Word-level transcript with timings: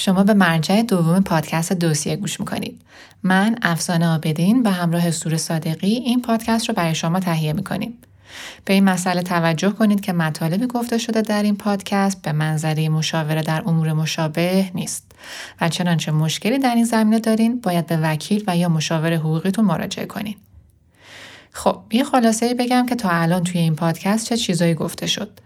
شما 0.00 0.24
به 0.24 0.34
مرجع 0.34 0.82
دوم 0.82 1.20
پادکست 1.20 1.72
دوسیه 1.72 2.16
گوش 2.16 2.40
می‌کنید. 2.40 2.80
من 3.22 3.56
افسانه 3.62 4.08
آبدین 4.08 4.62
و 4.62 4.70
همراه 4.70 5.10
سور 5.10 5.36
صادقی 5.36 5.94
این 5.94 6.22
پادکست 6.22 6.68
رو 6.68 6.74
برای 6.74 6.94
شما 6.94 7.20
تهیه 7.20 7.52
می‌کنیم. 7.52 7.98
به 8.64 8.74
این 8.74 8.84
مسئله 8.84 9.22
توجه 9.22 9.70
کنید 9.70 10.00
که 10.00 10.12
مطالبی 10.12 10.66
گفته 10.66 10.98
شده 10.98 11.22
در 11.22 11.42
این 11.42 11.56
پادکست 11.56 12.22
به 12.22 12.32
منظره 12.32 12.88
مشاوره 12.88 13.42
در 13.42 13.62
امور 13.66 13.92
مشابه 13.92 14.70
نیست. 14.74 15.12
و 15.60 15.68
چنانچه 15.68 16.12
مشکلی 16.12 16.58
در 16.58 16.74
این 16.74 16.84
زمینه 16.84 17.18
دارین 17.18 17.60
باید 17.60 17.86
به 17.86 17.96
وکیل 17.96 18.44
و 18.46 18.56
یا 18.56 18.68
مشاور 18.68 19.14
حقوقیتون 19.14 19.64
مراجعه 19.64 20.06
کنید 20.06 20.36
خب 21.52 21.80
یه 21.90 22.04
خلاصه 22.04 22.54
بگم 22.54 22.86
که 22.86 22.94
تا 22.94 23.08
الان 23.10 23.44
توی 23.44 23.60
این 23.60 23.76
پادکست 23.76 24.26
چه 24.26 24.36
چیزایی 24.36 24.74
گفته 24.74 25.06
شد. 25.06 25.40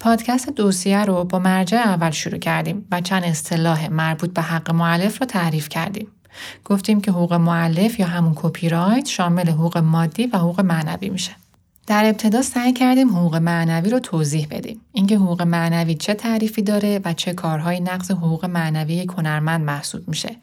پادکست 0.00 0.50
دوسیه 0.50 1.04
رو 1.04 1.24
با 1.24 1.38
مرجع 1.38 1.78
اول 1.78 2.10
شروع 2.10 2.38
کردیم 2.38 2.86
و 2.90 3.00
چند 3.00 3.24
اصطلاح 3.24 3.88
مربوط 3.88 4.32
به 4.32 4.42
حق 4.42 4.70
معلف 4.70 5.20
رو 5.20 5.26
تعریف 5.26 5.68
کردیم. 5.68 6.06
گفتیم 6.64 7.00
که 7.00 7.10
حقوق 7.10 7.32
معلف 7.32 8.00
یا 8.00 8.06
همون 8.06 8.32
کپی 8.36 8.68
رایت 8.68 9.06
شامل 9.06 9.48
حقوق 9.48 9.78
مادی 9.78 10.26
و 10.26 10.38
حقوق 10.38 10.60
معنوی 10.60 11.08
میشه. 11.08 11.32
در 11.90 12.04
ابتدا 12.04 12.42
سعی 12.42 12.72
کردیم 12.72 13.08
حقوق 13.08 13.36
معنوی 13.36 13.90
رو 13.90 13.98
توضیح 13.98 14.46
بدیم. 14.50 14.80
اینکه 14.92 15.16
حقوق 15.16 15.42
معنوی 15.42 15.94
چه 15.94 16.14
تعریفی 16.14 16.62
داره 16.62 17.00
و 17.04 17.12
چه 17.12 17.32
کارهای 17.32 17.80
نقض 17.80 18.10
حقوق 18.10 18.44
معنوی 18.44 19.06
کنرمند 19.06 19.64
محسوب 19.64 20.08
میشه. 20.08 20.36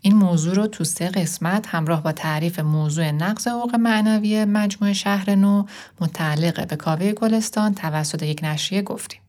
این 0.00 0.14
موضوع 0.14 0.54
رو 0.54 0.66
تو 0.66 0.84
سه 0.84 1.08
قسمت 1.08 1.66
همراه 1.66 2.02
با 2.02 2.12
تعریف 2.12 2.58
موضوع 2.58 3.10
نقض 3.10 3.48
حقوق 3.48 3.74
معنوی 3.74 4.44
مجموعه 4.44 4.94
شهر 4.94 5.34
نو 5.34 5.64
متعلق 6.00 6.68
به 6.68 6.76
کاوه 6.76 7.12
گلستان 7.12 7.74
توسط 7.74 8.22
یک 8.22 8.40
نشریه 8.42 8.82
گفتیم. 8.82 9.20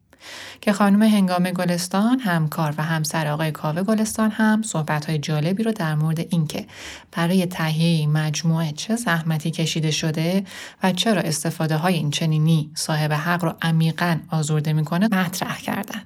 که 0.61 0.73
خانم 0.73 1.01
هنگام 1.01 1.51
گلستان 1.51 2.19
همکار 2.19 2.73
و 2.77 2.83
همسر 2.83 3.27
آقای 3.27 3.51
کاوه 3.51 3.83
گلستان 3.83 4.31
هم 4.31 4.61
صحبت 4.61 5.11
جالبی 5.11 5.63
رو 5.63 5.71
در 5.71 5.95
مورد 5.95 6.19
اینکه 6.19 6.65
برای 7.11 7.45
تهیه 7.45 8.07
مجموعه 8.07 8.71
چه 8.71 8.95
زحمتی 8.95 9.51
کشیده 9.51 9.91
شده 9.91 10.43
و 10.83 10.91
چرا 10.91 11.21
استفاده 11.21 11.77
های 11.77 11.93
این 11.93 12.11
چنینی 12.11 12.71
صاحب 12.75 13.13
حق 13.13 13.43
رو 13.43 13.53
عمیقا 13.61 14.19
آزرده 14.29 14.73
می‌کنه 14.73 15.07
مطرح 15.11 15.57
کردن. 15.57 16.01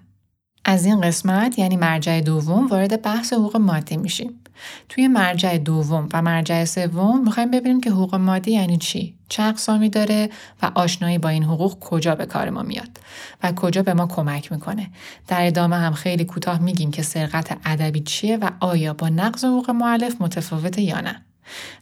از 0.65 0.85
این 0.85 1.01
قسمت 1.01 1.59
یعنی 1.59 1.77
مرجع 1.77 2.21
دوم 2.21 2.67
وارد 2.67 3.01
بحث 3.01 3.33
حقوق 3.33 3.57
مادی 3.57 3.97
میشیم. 3.97 4.42
توی 4.89 5.07
مرجع 5.07 5.57
دوم 5.57 6.09
و 6.13 6.21
مرجع 6.21 6.65
سوم 6.65 7.23
می‌خوایم 7.23 7.51
ببینیم 7.51 7.81
که 7.81 7.91
حقوق 7.91 8.15
مادی 8.15 8.51
یعنی 8.51 8.77
چی؟ 8.77 9.15
چه 9.29 9.43
اقسامی 9.43 9.89
داره 9.89 10.29
و 10.61 10.71
آشنایی 10.75 11.17
با 11.17 11.29
این 11.29 11.43
حقوق 11.43 11.79
کجا 11.79 12.15
به 12.15 12.25
کار 12.25 12.49
ما 12.49 12.61
میاد 12.61 12.99
و 13.43 13.51
کجا 13.51 13.83
به 13.83 13.93
ما 13.93 14.07
کمک 14.07 14.51
می‌کنه؟ 14.51 14.89
در 15.27 15.47
ادامه 15.47 15.75
هم 15.75 15.93
خیلی 15.93 16.25
کوتاه 16.25 16.59
میگیم 16.59 16.91
که 16.91 17.01
سرقت 17.01 17.57
ادبی 17.65 17.99
چیه 17.99 18.37
و 18.37 18.49
آیا 18.59 18.93
با 18.93 19.09
نقض 19.09 19.45
حقوق 19.45 19.69
معلف 19.69 20.15
متفاوته 20.19 20.81
یا 20.81 21.01
نه. 21.01 21.21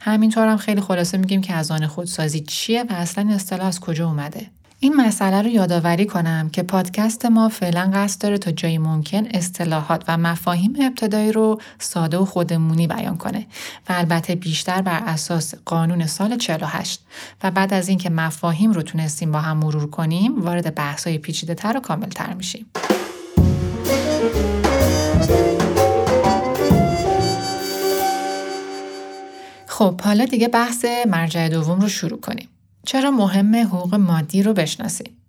همینطور 0.01 0.47
هم 0.47 0.57
خیلی 0.57 0.81
خلاصه 0.81 1.17
میگیم 1.17 1.41
که 1.41 1.53
از 1.53 1.71
آن 1.71 1.87
خودسازی 1.87 2.39
چیه 2.39 2.83
و 2.83 2.87
اصلا 2.89 3.23
این 3.23 3.33
اصطلاح 3.33 3.67
از 3.67 3.79
کجا 3.79 4.07
اومده. 4.07 4.47
این 4.83 4.95
مسئله 4.95 5.41
رو 5.41 5.47
یادآوری 5.47 6.05
کنم 6.05 6.49
که 6.49 6.63
پادکست 6.63 7.25
ما 7.25 7.49
فعلا 7.49 7.91
قصد 7.93 8.21
داره 8.21 8.37
تا 8.37 8.51
جایی 8.51 8.77
ممکن 8.77 9.25
اصطلاحات 9.25 10.03
و 10.07 10.17
مفاهیم 10.17 10.75
ابتدایی 10.81 11.31
رو 11.31 11.61
ساده 11.79 12.17
و 12.17 12.25
خودمونی 12.25 12.87
بیان 12.87 13.17
کنه 13.17 13.47
و 13.89 13.93
البته 13.93 14.35
بیشتر 14.35 14.81
بر 14.81 15.03
اساس 15.05 15.55
قانون 15.65 16.05
سال 16.05 16.37
48 16.37 17.01
و 17.43 17.51
بعد 17.51 17.73
از 17.73 17.89
اینکه 17.89 18.09
مفاهیم 18.09 18.71
رو 18.71 18.81
تونستیم 18.81 19.31
با 19.31 19.39
هم 19.39 19.57
مرور 19.57 19.89
کنیم 19.89 20.41
وارد 20.41 20.75
بحث‌های 20.75 21.17
پیچیده 21.17 21.55
تر 21.55 21.77
و 21.77 21.79
کامل 21.79 22.09
تر 22.09 22.33
میشیم. 22.33 22.65
خب 29.67 30.01
حالا 30.01 30.25
دیگه 30.25 30.47
بحث 30.47 30.85
مرجع 31.07 31.49
دوم 31.49 31.79
رو 31.79 31.87
شروع 31.87 32.19
کنیم. 32.19 32.50
چرا 32.85 33.11
مهمه 33.11 33.63
حقوق 33.63 33.95
مادی 33.95 34.43
رو 34.43 34.53
بشناسید؟ 34.53 35.21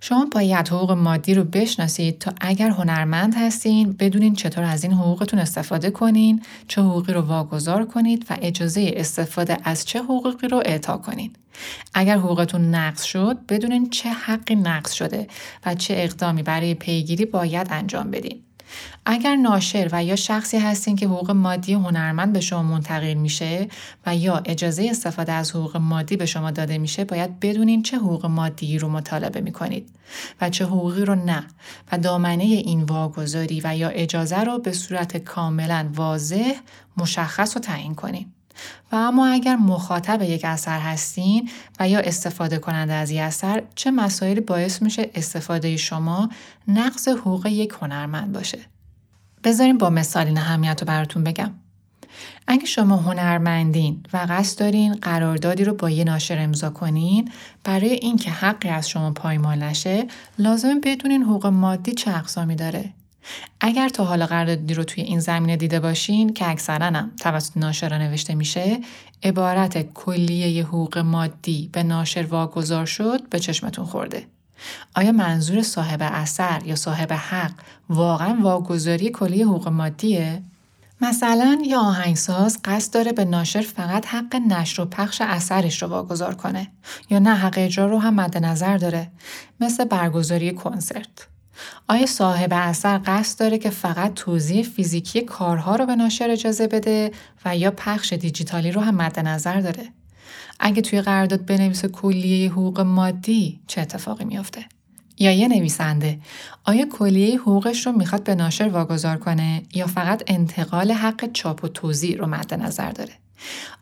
شما 0.00 0.26
باید 0.32 0.68
حقوق 0.68 0.90
مادی 0.90 1.34
رو 1.34 1.44
بشناسید 1.44 2.18
تا 2.18 2.32
اگر 2.40 2.70
هنرمند 2.70 3.34
هستین 3.36 3.92
بدونین 3.92 4.34
چطور 4.34 4.64
از 4.64 4.84
این 4.84 4.92
حقوقتون 4.92 5.40
استفاده 5.40 5.90
کنین، 5.90 6.42
چه 6.68 6.80
حقوقی 6.80 7.12
رو 7.12 7.20
واگذار 7.20 7.84
کنید 7.84 8.26
و 8.30 8.36
اجازه 8.42 8.92
استفاده 8.96 9.56
از 9.64 9.84
چه 9.84 10.02
حقوقی 10.02 10.48
رو 10.48 10.62
اعطا 10.64 10.96
کنید. 10.96 11.38
اگر 11.94 12.18
حقوقتون 12.18 12.74
نقض 12.74 13.02
شد 13.02 13.38
بدونین 13.48 13.90
چه 13.90 14.08
حقی 14.08 14.54
نقض 14.54 14.92
شده 14.92 15.26
و 15.66 15.74
چه 15.74 15.94
اقدامی 15.96 16.42
برای 16.42 16.74
پیگیری 16.74 17.24
باید 17.24 17.66
انجام 17.70 18.10
بدین. 18.10 18.42
اگر 19.06 19.36
ناشر 19.36 19.88
و 19.92 20.04
یا 20.04 20.16
شخصی 20.16 20.58
هستین 20.58 20.96
که 20.96 21.06
حقوق 21.06 21.30
مادی 21.30 21.72
هنرمند 21.72 22.32
به 22.32 22.40
شما 22.40 22.62
منتقل 22.62 23.14
میشه 23.14 23.68
و 24.06 24.16
یا 24.16 24.42
اجازه 24.44 24.88
استفاده 24.90 25.32
از 25.32 25.50
حقوق 25.50 25.76
مادی 25.76 26.16
به 26.16 26.26
شما 26.26 26.50
داده 26.50 26.78
میشه 26.78 27.04
باید 27.04 27.40
بدونین 27.40 27.82
چه 27.82 27.96
حقوق 27.96 28.26
مادی 28.26 28.78
رو 28.78 28.88
مطالبه 28.88 29.40
می‌کنید 29.40 29.88
و 30.40 30.50
چه 30.50 30.64
حقوقی 30.64 31.04
رو 31.04 31.14
نه 31.14 31.44
و 31.92 31.98
دامنه 31.98 32.44
این 32.44 32.82
واگذاری 32.82 33.60
و 33.64 33.76
یا 33.76 33.88
اجازه 33.88 34.40
رو 34.40 34.58
به 34.58 34.72
صورت 34.72 35.16
کاملا 35.16 35.90
واضح 35.94 36.52
مشخص 36.96 37.56
و 37.56 37.60
تعیین 37.60 37.94
کنید. 37.94 38.26
و 38.92 38.96
اما 38.96 39.26
اگر 39.26 39.56
مخاطب 39.56 40.22
یک 40.22 40.44
اثر 40.44 40.78
هستین 40.78 41.50
و 41.80 41.88
یا 41.88 41.98
استفاده 41.98 42.58
کننده 42.58 42.92
از 42.92 43.10
یک 43.10 43.20
اثر 43.20 43.62
چه 43.74 43.90
مسائلی 43.90 44.40
باعث 44.40 44.82
میشه 44.82 45.10
استفاده 45.14 45.76
شما 45.76 46.28
نقض 46.68 47.08
حقوق 47.08 47.46
یک 47.46 47.74
هنرمند 47.80 48.32
باشه؟ 48.32 48.58
بذاریم 49.44 49.78
با 49.78 49.90
مثال 49.90 50.26
این 50.26 50.38
اهمیت 50.38 50.80
رو 50.80 50.86
براتون 50.86 51.24
بگم. 51.24 51.54
اگه 52.46 52.66
شما 52.66 52.96
هنرمندین 52.96 54.02
و 54.12 54.26
قصد 54.30 54.58
دارین 54.60 54.94
قراردادی 54.94 55.64
رو 55.64 55.74
با 55.74 55.90
یه 55.90 56.04
ناشر 56.04 56.38
امضا 56.38 56.70
کنین 56.70 57.30
برای 57.64 57.92
اینکه 57.92 58.30
حقی 58.30 58.68
از 58.68 58.88
شما 58.88 59.10
پایمال 59.10 59.58
نشه 59.58 60.06
لازم 60.38 60.80
بدونین 60.80 61.22
حقوق 61.22 61.46
مادی 61.46 61.92
چه 61.92 62.16
اقسامی 62.16 62.56
داره. 62.56 62.92
اگر 63.60 63.88
تا 63.88 64.04
حالا 64.04 64.26
قراردادی 64.26 64.74
رو 64.74 64.84
توی 64.84 65.02
این 65.02 65.20
زمینه 65.20 65.56
دیده 65.56 65.80
باشین 65.80 66.32
که 66.34 66.50
اکثرا 66.50 66.86
هم 66.86 67.10
توسط 67.20 67.56
ناشر 67.56 67.98
نوشته 67.98 68.34
میشه 68.34 68.80
عبارت 69.22 69.92
کلیه 69.92 70.64
حقوق 70.64 70.98
مادی 70.98 71.70
به 71.72 71.82
ناشر 71.82 72.26
واگذار 72.26 72.86
شد 72.86 73.28
به 73.28 73.38
چشمتون 73.38 73.84
خورده. 73.84 74.26
آیا 74.94 75.12
منظور 75.12 75.62
صاحب 75.62 75.98
اثر 76.02 76.62
یا 76.64 76.76
صاحب 76.76 77.12
حق 77.12 77.52
واقعا 77.88 78.38
واگذاری 78.42 79.10
کلیه 79.10 79.46
حقوق 79.46 79.68
مادیه؟ 79.68 80.42
مثلا 81.00 81.58
یا 81.66 81.80
آهنگساز 81.80 82.58
قصد 82.64 82.94
داره 82.94 83.12
به 83.12 83.24
ناشر 83.24 83.60
فقط 83.60 84.06
حق 84.06 84.36
نشر 84.36 84.82
و 84.82 84.84
پخش 84.84 85.20
اثرش 85.20 85.82
رو 85.82 85.88
واگذار 85.88 86.34
کنه 86.34 86.70
یا 87.10 87.18
نه 87.18 87.34
حق 87.34 87.54
اجرا 87.56 87.86
رو 87.86 87.98
هم 87.98 88.14
مد 88.14 88.38
نظر 88.38 88.76
داره 88.76 89.10
مثل 89.60 89.84
برگزاری 89.84 90.54
کنسرت. 90.54 91.28
آیا 91.88 92.06
صاحب 92.06 92.50
اثر 92.52 93.00
قصد 93.06 93.40
داره 93.40 93.58
که 93.58 93.70
فقط 93.70 94.14
توضیح 94.14 94.62
فیزیکی 94.62 95.20
کارها 95.20 95.76
رو 95.76 95.86
به 95.86 95.96
ناشر 95.96 96.30
اجازه 96.30 96.66
بده 96.66 97.10
و 97.44 97.56
یا 97.56 97.70
پخش 97.70 98.12
دیجیتالی 98.12 98.72
رو 98.72 98.80
هم 98.80 98.94
مد 98.94 99.20
نظر 99.20 99.60
داره؟ 99.60 99.88
اگه 100.60 100.82
توی 100.82 101.00
قرارداد 101.00 101.46
بنویسه 101.46 101.88
کلیه 101.88 102.50
حقوق 102.50 102.80
مادی 102.80 103.60
چه 103.66 103.80
اتفاقی 103.80 104.24
میافته؟ 104.24 104.64
یا 105.18 105.32
یه 105.32 105.48
نویسنده 105.48 106.18
آیا 106.64 106.86
کلیه 106.92 107.38
حقوقش 107.38 107.86
رو 107.86 107.92
می‌خواد 107.92 108.24
به 108.24 108.34
ناشر 108.34 108.68
واگذار 108.68 109.16
کنه 109.16 109.62
یا 109.74 109.86
فقط 109.86 110.22
انتقال 110.26 110.92
حق 110.92 111.32
چاپ 111.32 111.64
و 111.64 111.68
توضیح 111.68 112.16
رو 112.16 112.26
مد 112.26 112.54
نظر 112.54 112.90
داره؟ 112.90 113.12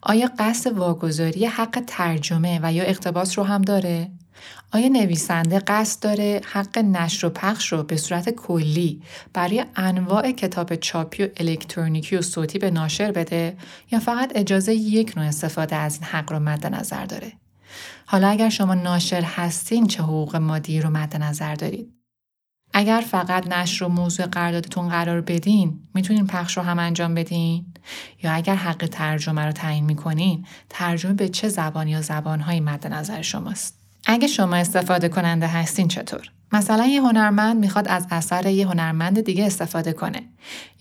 آیا 0.03 0.31
قصد 0.39 0.79
واگذاری 0.79 1.47
حق 1.47 1.83
ترجمه 1.87 2.61
و 2.63 2.73
یا 2.73 2.85
اقتباس 2.85 3.39
رو 3.39 3.45
هم 3.45 3.63
داره 3.63 4.11
آیا 4.73 4.89
نویسنده 4.89 5.59
قصد 5.59 6.03
داره 6.03 6.41
حق 6.45 6.79
نشر 6.79 7.27
و 7.27 7.31
پخش 7.31 7.73
رو 7.73 7.83
به 7.83 7.97
صورت 7.97 8.31
کلی 8.31 9.03
برای 9.33 9.65
انواع 9.77 10.33
کتاب 10.33 10.75
چاپی 10.77 11.25
و 11.25 11.29
الکترونیکی 11.37 12.17
و 12.17 12.23
صوتی 12.23 12.59
به 12.59 12.71
ناشر 12.71 13.13
بده 13.13 13.57
یا 13.91 13.99
فقط 13.99 14.33
اجازه 14.35 14.75
یک 14.75 15.13
نوع 15.17 15.27
استفاده 15.27 15.77
از 15.77 15.95
این 15.95 16.05
حق 16.05 16.33
رو 16.33 16.39
مد 16.39 16.67
نظر 16.67 17.05
داره؟ 17.05 17.33
حالا 18.07 18.29
اگر 18.29 18.49
شما 18.49 18.75
ناشر 18.75 19.23
هستین 19.23 19.87
چه 19.87 20.03
حقوق 20.03 20.37
مادی 20.37 20.81
رو 20.81 20.91
مد 20.91 21.17
نظر 21.17 21.55
دارید؟ 21.55 21.93
اگر 22.77 23.05
فقط 23.11 23.49
نشر 23.49 23.85
و 23.85 23.89
موضوع 23.89 24.27
قراردادتون 24.27 24.89
قرار 24.89 25.21
بدین 25.21 25.81
می‌تونین 25.95 26.27
پخش 26.27 26.57
رو 26.57 26.63
هم 26.63 26.79
انجام 26.79 27.15
بدین 27.15 27.67
یا 28.23 28.33
اگر 28.33 28.55
حق 28.55 28.89
ترجمه 28.93 29.45
رو 29.47 29.53
تعیین 29.53 29.85
می‌کنین 29.85 30.47
ترجمه 30.69 31.13
به 31.13 31.29
چه 31.29 31.49
زبان 31.49 31.89
یا 31.89 32.03
زبانهایی 32.03 32.61
مد 32.61 32.87
نظر 32.87 33.23
شماست 33.23 33.84
اگه 34.07 34.27
شما 34.27 34.57
استفاده 34.57 35.09
کننده 35.09 35.47
هستین 35.47 35.89
چطور؟ 35.89 36.31
مثلا 36.53 36.87
یه 36.87 37.03
هنرمند 37.03 37.57
می‌خواد 37.57 37.89
از 37.89 38.07
اثر 38.11 38.47
یه 38.47 38.69
هنرمند 38.69 39.21
دیگه 39.21 39.47
استفاده 39.47 39.93
کنه. 39.93 40.23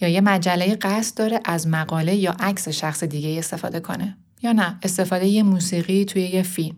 یا 0.02 0.10
یه 0.10 0.22
مجله 0.22 0.76
قصد 0.76 1.18
داره 1.18 1.40
از 1.46 1.68
مقاله 1.68 2.16
یا 2.16 2.36
عکس 2.40 2.70
شخص 2.70 3.04
دیگه 3.04 3.40
استفاده 3.40 3.80
کنه. 3.80 4.18
یا 4.42 4.52
نه 4.52 4.78
استفاده 4.84 5.26
یه 5.26 5.44
موسیقی 5.44 6.06
توی 6.06 6.22
یه 6.22 6.44
فیلم. 6.44 6.76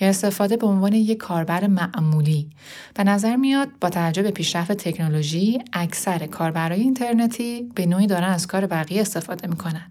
یا 0.00 0.08
استفاده 0.08 0.56
به 0.56 0.66
عنوان 0.66 0.92
یک 0.92 1.18
کاربر 1.18 1.66
معمولی 1.66 2.50
به 2.94 3.04
نظر 3.04 3.36
میاد 3.36 3.68
با 3.80 3.90
توجه 3.90 4.22
به 4.22 4.30
پیشرفت 4.30 4.72
تکنولوژی 4.72 5.58
اکثر 5.72 6.26
کاربرای 6.26 6.80
اینترنتی 6.80 7.70
به 7.74 7.86
نوعی 7.86 8.06
دارن 8.06 8.28
از 8.28 8.46
کار 8.46 8.66
بقیه 8.66 9.00
استفاده 9.00 9.48
می‌کنن 9.48 9.90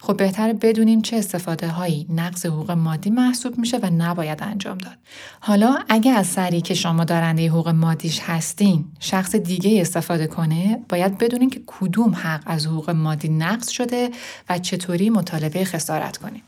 خب 0.00 0.16
بهتر 0.16 0.52
بدونیم 0.52 1.02
چه 1.02 1.16
استفاده 1.16 1.68
هایی 1.68 2.06
نقض 2.10 2.46
حقوق 2.46 2.70
مادی 2.70 3.10
محسوب 3.10 3.58
میشه 3.58 3.78
و 3.82 3.90
نباید 3.90 4.42
انجام 4.42 4.78
داد. 4.78 4.98
حالا 5.40 5.78
اگه 5.88 6.12
از 6.12 6.26
سری 6.26 6.60
که 6.60 6.74
شما 6.74 7.04
دارنده 7.04 7.48
حقوق 7.48 7.68
مادیش 7.68 8.20
هستین 8.20 8.84
شخص 9.00 9.34
دیگه 9.34 9.80
استفاده 9.80 10.26
کنه 10.26 10.84
باید 10.88 11.18
بدونین 11.18 11.50
که 11.50 11.60
کدوم 11.66 12.14
حق 12.14 12.42
از 12.46 12.66
حقوق 12.66 12.90
مادی 12.90 13.28
نقض 13.28 13.68
شده 13.68 14.10
و 14.48 14.58
چطوری 14.58 15.10
مطالبه 15.10 15.64
خسارت 15.64 16.16
کنین. 16.16 16.42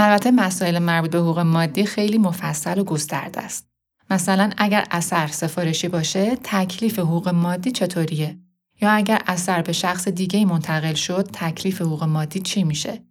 البته 0.00 0.30
مسائل 0.30 0.78
مربوط 0.78 1.10
به 1.10 1.18
حقوق 1.18 1.38
مادی 1.38 1.86
خیلی 1.86 2.18
مفصل 2.18 2.78
و 2.78 2.84
گسترده 2.84 3.40
است. 3.40 3.68
مثلا 4.10 4.50
اگر 4.56 4.86
اثر 4.90 5.26
سفارشی 5.26 5.88
باشه 5.88 6.36
تکلیف 6.44 6.98
حقوق 6.98 7.28
مادی 7.28 7.72
چطوریه؟ 7.72 8.38
یا 8.80 8.90
اگر 8.90 9.22
اثر 9.26 9.62
به 9.62 9.72
شخص 9.72 10.08
دیگه 10.08 10.44
منتقل 10.44 10.94
شد 10.94 11.30
تکلیف 11.32 11.82
حقوق 11.82 12.04
مادی 12.04 12.40
چی 12.40 12.64
میشه؟ 12.64 13.02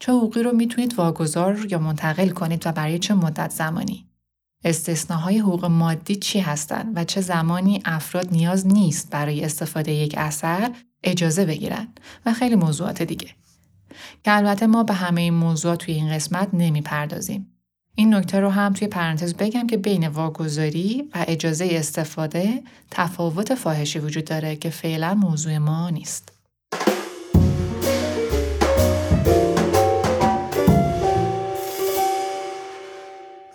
چه 0.00 0.12
حقوقی 0.12 0.42
رو 0.42 0.52
می‌تونید 0.52 0.98
واگذار 0.98 1.66
یا 1.70 1.78
منتقل 1.78 2.28
کنید 2.28 2.66
و 2.66 2.72
برای 2.72 2.98
چه 2.98 3.14
مدت 3.14 3.50
زمانی؟ 3.50 4.06
استثناهای 4.64 5.38
حقوق 5.38 5.64
مادی 5.64 6.16
چی 6.16 6.40
هستند 6.40 6.92
و 6.96 7.04
چه 7.04 7.20
زمانی 7.20 7.82
افراد 7.84 8.28
نیاز 8.32 8.66
نیست 8.66 9.10
برای 9.10 9.44
استفاده 9.44 9.92
یک 9.92 10.14
اثر 10.18 10.70
اجازه 11.02 11.44
بگیرن 11.44 11.88
و 12.26 12.32
خیلی 12.32 12.54
موضوعات 12.54 13.02
دیگه. 13.02 13.28
که 14.24 14.36
البته 14.36 14.66
ما 14.66 14.82
به 14.82 14.94
همه 14.94 15.20
این 15.20 15.34
موضوعات 15.34 15.78
توی 15.78 15.94
این 15.94 16.14
قسمت 16.14 16.48
نمی‌پردازیم. 16.52 17.50
این 17.94 18.14
نکته 18.14 18.40
رو 18.40 18.50
هم 18.50 18.72
توی 18.72 18.88
پرانتز 18.88 19.34
بگم 19.34 19.66
که 19.66 19.76
بین 19.76 20.08
واگذاری 20.08 21.08
و 21.14 21.24
اجازه 21.28 21.68
استفاده 21.70 22.62
تفاوت 22.90 23.54
فاحشی 23.54 23.98
وجود 23.98 24.24
داره 24.24 24.56
که 24.56 24.70
فعلا 24.70 25.14
موضوع 25.14 25.58
ما 25.58 25.90
نیست. 25.90 26.32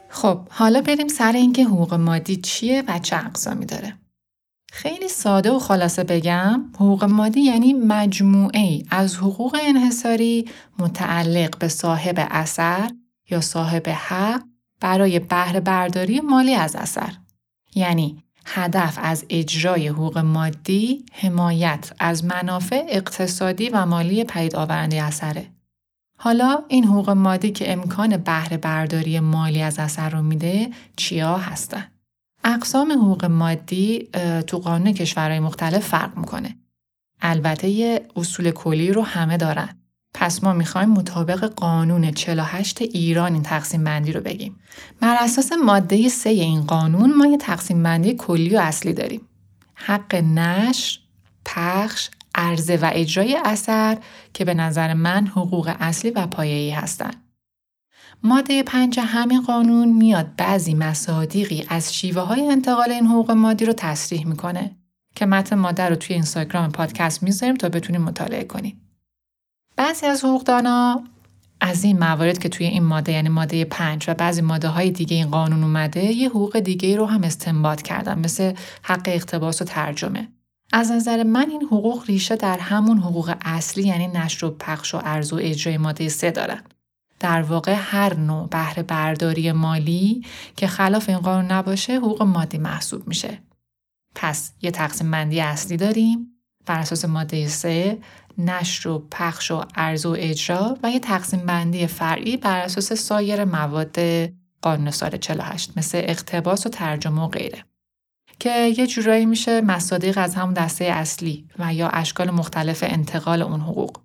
خب 0.09 0.47
حالا 0.49 0.81
بریم 0.81 1.07
سر 1.07 1.31
اینکه 1.31 1.63
حقوق 1.63 1.93
مادی 1.93 2.35
چیه 2.35 2.83
و 2.87 2.99
چه 2.99 3.25
اقسامی 3.25 3.65
داره. 3.65 3.93
خیلی 4.71 5.07
ساده 5.07 5.51
و 5.51 5.59
خلاصه 5.59 6.03
بگم 6.03 6.65
حقوق 6.75 7.03
مادی 7.03 7.41
یعنی 7.41 7.73
مجموعه 7.73 8.83
از 8.89 9.17
حقوق 9.17 9.57
انحصاری 9.63 10.49
متعلق 10.79 11.57
به 11.57 11.67
صاحب 11.67 12.15
اثر 12.31 12.91
یا 13.29 13.41
صاحب 13.41 13.89
حق 13.89 14.41
برای 14.79 15.19
بهره 15.19 15.59
برداری 15.59 16.19
مالی 16.19 16.53
از 16.53 16.75
اثر. 16.75 17.13
یعنی 17.75 18.23
هدف 18.45 18.99
از 19.01 19.25
اجرای 19.29 19.87
حقوق 19.87 20.17
مادی 20.17 21.05
حمایت 21.13 21.93
از 21.99 22.25
منافع 22.25 22.85
اقتصادی 22.89 23.69
و 23.69 23.85
مالی 23.85 24.23
پدید 24.23 24.55
آورنده 24.55 25.03
اثره. 25.03 25.47
حالا 26.17 26.63
این 26.67 26.83
حقوق 26.85 27.09
مادی 27.09 27.51
که 27.51 27.71
امکان 27.71 28.17
بهره 28.17 28.57
برداری 28.57 29.19
مالی 29.19 29.61
از 29.61 29.79
اثر 29.79 30.09
رو 30.09 30.21
میده 30.21 30.69
چیا 30.95 31.37
هستن؟ 31.37 31.85
اقسام 32.43 32.91
حقوق 32.91 33.25
مادی 33.25 34.09
تو 34.47 34.57
قانون 34.57 34.93
کشورهای 34.93 35.39
مختلف 35.39 35.87
فرق 35.87 36.17
می‌کنه. 36.17 36.55
البته 37.21 37.69
یه 37.69 38.07
اصول 38.15 38.51
کلی 38.51 38.91
رو 38.91 39.01
همه 39.01 39.37
دارن. 39.37 39.75
پس 40.13 40.43
ما 40.43 40.53
می‌خوایم 40.53 40.89
مطابق 40.89 41.45
قانون 41.45 42.11
48 42.11 42.81
ایران 42.81 43.33
این 43.33 43.43
تقسیم 43.43 43.83
بندی 43.83 44.11
رو 44.11 44.21
بگیم. 44.21 44.59
بر 44.99 45.17
اساس 45.19 45.51
ماده 45.65 46.09
3 46.09 46.29
این 46.29 46.61
قانون 46.61 47.13
ما 47.13 47.25
یه 47.25 47.37
تقسیم 47.37 47.83
بندی 47.83 48.13
کلی 48.13 48.55
و 48.55 48.59
اصلی 48.59 48.93
داریم. 48.93 49.21
حق 49.75 50.15
نشر، 50.15 50.99
پخش، 51.45 52.09
عرضه 52.35 52.77
و 52.77 52.89
اجرای 52.93 53.37
اثر 53.45 53.97
که 54.33 54.45
به 54.45 54.53
نظر 54.53 54.93
من 54.93 55.27
حقوق 55.27 55.75
اصلی 55.79 56.11
و 56.11 56.27
پایه‌ای 56.27 56.71
هستند. 56.71 57.28
ماده 58.23 58.63
پنج 58.63 58.99
همین 58.99 59.41
قانون 59.41 59.89
میاد 59.89 60.35
بعضی 60.37 60.73
مصادیقی 60.73 61.65
از 61.69 61.95
شیوه 61.95 62.21
های 62.21 62.47
انتقال 62.47 62.91
این 62.91 63.07
حقوق 63.07 63.31
مادی 63.31 63.65
رو 63.65 63.73
تصریح 63.73 64.27
می‌کنه 64.27 64.75
که 65.15 65.25
متن 65.25 65.55
ماده 65.55 65.83
رو 65.83 65.95
توی 65.95 66.13
اینستاگرام 66.13 66.71
پادکست 66.71 67.23
می‌ذاریم 67.23 67.55
تا 67.55 67.69
بتونیم 67.69 68.01
مطالعه 68.01 68.43
کنیم. 68.43 68.81
بعضی 69.75 70.05
از 70.05 70.25
حقوقدانا 70.25 71.03
از 71.61 71.83
این 71.83 71.99
موارد 71.99 72.37
که 72.37 72.49
توی 72.49 72.65
این 72.65 72.83
ماده 72.83 73.11
یعنی 73.11 73.29
ماده 73.29 73.65
پنج 73.65 74.05
و 74.07 74.13
بعضی 74.13 74.41
ماده 74.41 74.67
های 74.67 74.91
دیگه 74.91 75.15
این 75.15 75.29
قانون 75.29 75.63
اومده 75.63 76.03
یه 76.03 76.29
حقوق 76.29 76.59
دیگه 76.59 76.97
رو 76.97 77.05
هم 77.05 77.23
استنباط 77.23 77.81
کردن 77.81 78.19
مثل 78.19 78.53
حق 78.83 79.03
اقتباس 79.05 79.61
و 79.61 79.65
ترجمه. 79.65 80.27
از 80.73 80.91
نظر 80.91 81.23
من 81.23 81.49
این 81.49 81.63
حقوق 81.63 82.05
ریشه 82.05 82.35
در 82.35 82.57
همون 82.59 82.97
حقوق 82.97 83.35
اصلی 83.41 83.83
یعنی 83.83 84.07
نشر 84.07 84.45
و 84.45 84.51
پخش 84.51 84.95
و 84.95 84.97
عرض 84.97 85.33
و 85.33 85.39
اجرای 85.41 85.77
ماده 85.77 86.09
سه 86.09 86.31
دارن. 86.31 86.63
در 87.19 87.41
واقع 87.41 87.75
هر 87.77 88.13
نوع 88.13 88.47
بهره 88.47 88.83
برداری 88.83 89.51
مالی 89.51 90.25
که 90.55 90.67
خلاف 90.67 91.09
این 91.09 91.17
قانون 91.17 91.51
نباشه 91.51 91.97
حقوق 91.97 92.23
مادی 92.23 92.57
محسوب 92.57 93.07
میشه. 93.07 93.41
پس 94.15 94.53
یه 94.61 94.71
تقسیم 94.71 95.11
بندی 95.11 95.41
اصلی 95.41 95.77
داریم 95.77 96.39
بر 96.65 96.79
اساس 96.79 97.05
ماده 97.05 97.47
3 97.47 97.97
نشر 98.37 98.89
و 98.89 99.07
پخش 99.11 99.51
و 99.51 99.63
عرض 99.75 100.05
و 100.05 100.15
اجرا 100.19 100.77
و 100.83 100.91
یه 100.91 100.99
تقسیم 100.99 101.45
بندی 101.45 101.87
فرعی 101.87 102.37
بر 102.37 102.59
اساس 102.59 102.93
سایر 102.93 103.45
مواد 103.45 103.97
قانون 104.61 104.91
سال 104.91 105.17
48 105.17 105.77
مثل 105.77 106.01
اقتباس 106.03 106.65
و 106.65 106.69
ترجمه 106.69 107.21
و 107.21 107.27
غیره. 107.27 107.63
که 108.39 108.73
یه 108.77 108.87
جورایی 108.87 109.25
میشه 109.25 109.61
مصادیق 109.61 110.17
از 110.17 110.35
همون 110.35 110.53
دسته 110.53 110.85
اصلی 110.85 111.47
و 111.59 111.73
یا 111.73 111.89
اشکال 111.89 112.31
مختلف 112.31 112.83
انتقال 112.87 113.41
اون 113.41 113.61
حقوق. 113.61 113.97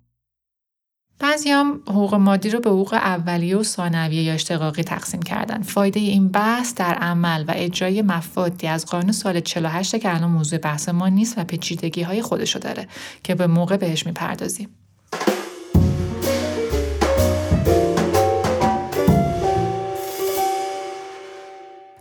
بعضی 1.19 1.49
هم 1.49 1.81
حقوق 1.87 2.15
مادی 2.15 2.49
رو 2.49 2.59
به 2.59 2.69
حقوق 2.69 2.93
اولیه 2.93 3.57
و 3.57 3.63
ثانویه 3.63 4.23
یا 4.23 4.33
اشتقاقی 4.33 4.83
تقسیم 4.83 5.21
کردن. 5.21 5.61
فایده 5.61 5.99
این 5.99 6.27
بحث 6.27 6.73
در 6.73 6.93
عمل 6.93 7.43
و 7.47 7.53
اجرای 7.55 8.01
مفادی 8.01 8.67
از 8.67 8.85
قانون 8.85 9.11
سال 9.11 9.39
48 9.39 9.95
که 9.99 10.15
الان 10.15 10.29
موضوع 10.29 10.59
بحث 10.59 10.89
ما 10.89 11.09
نیست 11.09 11.37
و 11.37 11.43
پیچیدگی 11.43 12.01
های 12.01 12.21
خودشو 12.21 12.59
داره 12.59 12.87
که 13.23 13.35
به 13.35 13.47
موقع 13.47 13.77
بهش 13.77 14.05
می‌پردازیم. 14.05 14.69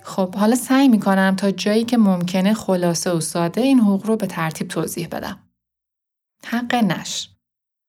خب 0.02 0.34
حالا 0.34 0.54
سعی 0.54 0.88
می‌کنم 0.88 1.36
تا 1.36 1.50
جایی 1.50 1.84
که 1.84 1.96
ممکنه 1.96 2.54
خلاصه 2.54 3.10
و 3.10 3.20
ساده 3.20 3.60
این 3.60 3.80
حقوق 3.80 4.06
رو 4.06 4.16
به 4.16 4.26
ترتیب 4.26 4.68
توضیح 4.68 5.08
بدم. 5.08 5.38
حق 6.46 6.74
نشر 6.74 7.33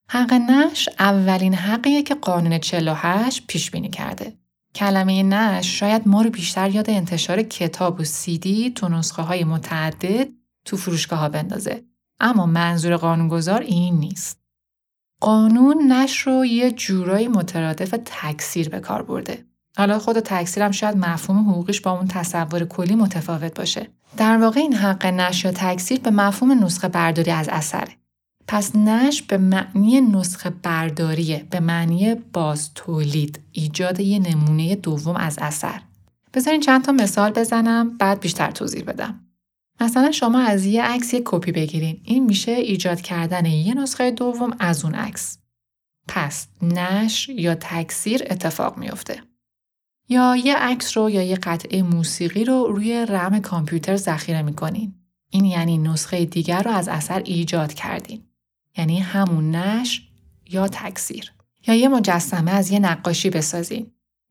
حق 0.08 0.32
نشر 0.32 0.92
اولین 0.98 1.54
حقیه 1.54 2.02
که 2.02 2.14
قانون 2.14 2.58
48 2.58 3.46
پیش 3.46 3.70
بینی 3.70 3.88
کرده. 3.88 4.32
کلمه 4.74 5.22
نشر 5.22 5.70
شاید 5.70 6.08
ما 6.08 6.22
رو 6.22 6.30
بیشتر 6.30 6.70
یاد 6.70 6.90
انتشار 6.90 7.42
کتاب 7.42 8.00
و 8.00 8.04
سیدی 8.04 8.70
تو 8.70 8.88
نسخه 8.88 9.22
های 9.22 9.44
متعدد 9.44 10.28
تو 10.64 10.76
فروشگاه 10.76 11.18
ها 11.18 11.28
بندازه. 11.28 11.84
اما 12.20 12.46
منظور 12.46 12.96
قانونگذار 12.96 13.60
این 13.60 13.94
نیست. 13.94 14.40
قانون 15.20 15.92
نشر 15.92 16.30
رو 16.30 16.46
یه 16.46 16.70
جورایی 16.70 17.28
مترادف 17.28 17.94
تکثیر 18.04 18.68
به 18.68 18.80
کار 18.80 19.02
برده. 19.02 19.44
حالا 19.76 19.98
خود 19.98 20.20
تکثیر 20.20 20.62
هم 20.62 20.70
شاید 20.70 20.96
مفهوم 20.96 21.50
حقوقش 21.50 21.80
با 21.80 21.90
اون 21.90 22.08
تصور 22.08 22.64
کلی 22.64 22.94
متفاوت 22.94 23.54
باشه. 23.54 23.88
در 24.16 24.36
واقع 24.36 24.60
این 24.60 24.74
حق 24.74 25.06
نشر 25.06 25.48
یا 25.48 25.52
تکثیر 25.56 26.00
به 26.00 26.10
مفهوم 26.10 26.64
نسخه 26.64 26.88
برداری 26.88 27.30
از 27.30 27.48
اثره. 27.48 28.05
پس 28.48 28.76
نش 28.76 29.22
به 29.22 29.38
معنی 29.38 30.00
نسخه 30.00 30.50
برداریه 30.50 31.46
به 31.50 31.60
معنی 31.60 32.14
باز 32.14 32.74
تولید 32.74 33.40
ایجاد 33.52 34.00
یه 34.00 34.18
نمونه 34.18 34.76
دوم 34.76 35.16
از 35.16 35.38
اثر. 35.40 35.80
بذارین 36.34 36.60
چند 36.60 36.84
تا 36.84 36.92
مثال 36.92 37.32
بزنم 37.32 37.96
بعد 37.96 38.20
بیشتر 38.20 38.50
توضیح 38.50 38.84
بدم. 38.84 39.20
مثلا 39.80 40.10
شما 40.10 40.38
از 40.38 40.64
یه 40.64 40.82
عکس 40.82 41.14
یه 41.14 41.22
کپی 41.24 41.52
بگیرین. 41.52 42.00
این 42.04 42.24
میشه 42.24 42.52
ایجاد 42.52 43.00
کردن 43.00 43.46
یه 43.46 43.74
نسخه 43.74 44.10
دوم 44.10 44.56
از 44.58 44.84
اون 44.84 44.94
عکس. 44.94 45.38
پس 46.08 46.46
نش 46.62 47.28
یا 47.28 47.54
تکثیر 47.54 48.22
اتفاق 48.30 48.78
میفته. 48.78 49.22
یا 50.08 50.36
یه 50.36 50.56
عکس 50.56 50.96
رو 50.96 51.10
یا 51.10 51.22
یه 51.22 51.36
قطعه 51.36 51.82
موسیقی 51.82 52.44
رو 52.44 52.66
روی 52.66 53.06
رم 53.08 53.40
کامپیوتر 53.40 53.96
ذخیره 53.96 54.42
می‌کنین. 54.42 54.94
این 55.30 55.44
یعنی 55.44 55.78
نسخه 55.78 56.24
دیگر 56.24 56.62
رو 56.62 56.70
از 56.70 56.88
اثر 56.88 57.22
ایجاد 57.24 57.74
کردین. 57.74 58.25
یعنی 58.76 58.98
همون 58.98 59.56
نش 59.56 60.08
یا 60.50 60.68
تکثیر. 60.68 61.32
یا 61.66 61.74
یه 61.74 61.88
مجسمه 61.88 62.50
از 62.50 62.70
یه 62.70 62.78
نقاشی 62.78 63.30
بسازین. 63.30 63.90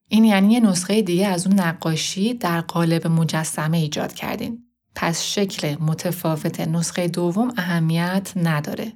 این 0.09 0.23
یعنی 0.23 0.53
یه 0.53 0.59
نسخه 0.59 1.01
دیگه 1.01 1.27
از 1.27 1.47
اون 1.47 1.59
نقاشی 1.59 2.33
در 2.33 2.61
قالب 2.61 3.07
مجسمه 3.07 3.77
ایجاد 3.77 4.13
کردین. 4.13 4.63
پس 4.95 5.23
شکل 5.23 5.75
متفاوت 5.79 6.59
نسخه 6.59 7.07
دوم 7.07 7.53
اهمیت 7.57 8.31
نداره. 8.35 8.93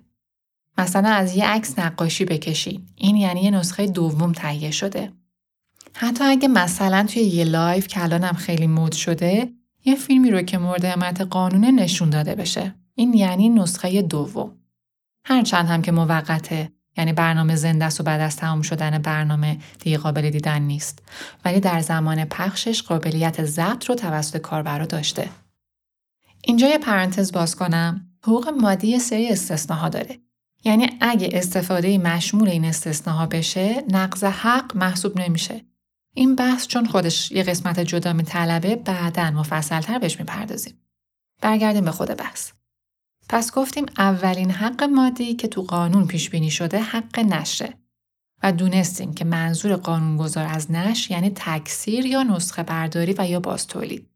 مثلا 0.77 1.09
از 1.09 1.35
یه 1.35 1.45
عکس 1.45 1.79
نقاشی 1.79 2.25
بکشین. 2.25 2.81
این 2.95 3.15
یعنی 3.15 3.41
یه 3.41 3.51
نسخه 3.51 3.87
دوم 3.87 4.31
تهیه 4.31 4.71
شده. 4.71 5.11
حتی 5.93 6.23
اگه 6.23 6.47
مثلا 6.47 7.05
توی 7.09 7.21
یه 7.21 7.43
live 7.43 7.87
که 7.87 8.03
الانم 8.03 8.33
خیلی 8.33 8.67
مود 8.67 8.91
شده 8.91 9.49
یه 9.85 9.95
فیلمی 9.95 10.31
رو 10.31 10.41
که 10.41 10.57
مورد 10.57 10.85
حمایت 10.85 11.21
قانونه 11.21 11.71
نشون 11.71 12.09
داده 12.09 12.35
بشه. 12.35 12.75
این 12.95 13.13
یعنی 13.13 13.49
نسخه 13.49 14.01
دوم. 14.01 14.58
هرچند 15.25 15.67
هم 15.67 15.81
که 15.81 15.91
موقته 15.91 16.71
یعنی 16.97 17.13
برنامه 17.13 17.55
زنده 17.55 17.85
است 17.85 17.99
و 17.99 18.03
بعد 18.03 18.21
از 18.21 18.35
تمام 18.35 18.61
شدن 18.61 18.97
برنامه 18.97 19.57
دیگه 19.79 19.97
قابل 19.97 20.29
دیدن 20.29 20.61
نیست 20.61 20.99
ولی 21.45 21.59
در 21.59 21.81
زمان 21.81 22.25
پخشش 22.25 22.83
قابلیت 22.83 23.45
ضبط 23.45 23.85
رو 23.85 23.95
توسط 23.95 24.37
کاربرا 24.37 24.85
داشته. 24.85 25.29
اینجا 26.43 26.67
یه 26.67 26.77
پرانتز 26.77 27.31
باز 27.31 27.55
کنم 27.55 28.09
حقوق 28.23 28.49
مادی 28.49 28.99
سری 28.99 29.29
استثناها 29.29 29.89
داره. 29.89 30.19
یعنی 30.63 30.97
اگه 31.01 31.29
استفاده 31.33 31.97
مشمول 31.97 32.49
این 32.49 32.65
استثناها 32.65 33.25
بشه 33.25 33.83
نقض 33.89 34.23
حق 34.23 34.77
محسوب 34.77 35.19
نمیشه. 35.19 35.65
این 36.15 36.35
بحث 36.35 36.67
چون 36.67 36.85
خودش 36.85 37.31
یه 37.31 37.43
قسمت 37.43 37.79
جدا 37.79 38.21
طلبه 38.21 38.75
بعدا 38.75 39.31
مفصلتر 39.31 39.99
بهش 39.99 40.19
می‌پردازیم. 40.19 40.73
برگردیم 41.41 41.85
به 41.85 41.91
خود 41.91 42.09
بحث. 42.09 42.51
پس 43.29 43.51
گفتیم 43.51 43.85
اولین 43.97 44.51
حق 44.51 44.83
مادی 44.83 45.35
که 45.35 45.47
تو 45.47 45.61
قانون 45.61 46.07
پیش 46.07 46.29
بینی 46.29 46.51
شده 46.51 46.81
حق 46.81 47.19
نشره 47.19 47.73
و 48.43 48.51
دونستیم 48.51 49.13
که 49.13 49.25
منظور 49.25 49.75
قانونگذار 49.75 50.45
از 50.45 50.71
نش 50.71 51.11
یعنی 51.11 51.31
تکثیر 51.35 52.05
یا 52.05 52.23
نسخه 52.23 52.63
برداری 52.63 53.15
و 53.17 53.29
یا 53.29 53.39
باز 53.39 53.67
تولید. 53.67 54.09